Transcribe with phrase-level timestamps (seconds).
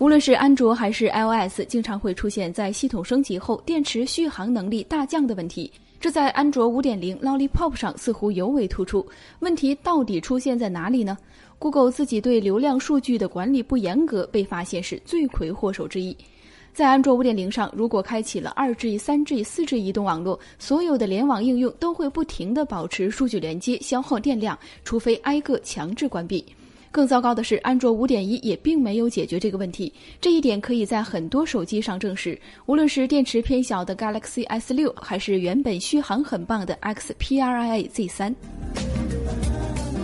[0.00, 5.70] 无论是安卓还是 iOS，经常会出现在系统升级后电池续航能力大降的问题。
[5.98, 9.04] 这在安卓5.0 Lollipop 上似乎尤为突出。
[9.40, 11.18] 问题到底出现在哪里呢
[11.58, 16.16] ？Google 自己对流量数据的管理不严格，被发现是罪魁祸首之一。
[16.72, 26.44] 在安卓5.0上，如果开启了 2G、3G、4G 移动网络，所有的联网应用都会不停地保持数据连接，消耗电量，除非挨个强制关闭。
[26.90, 29.92] 更糟糕的是，安卓五点一也并没有解决这个问题。
[30.20, 32.38] 这一点可以在很多手机上证实。
[32.66, 38.34] 无论是电池偏小的 Galaxy S 六还是原本续航很棒的 XPRIA Z 三。